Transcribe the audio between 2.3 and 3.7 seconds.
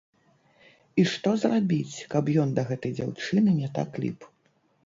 ён да гэтай дзяўчыны не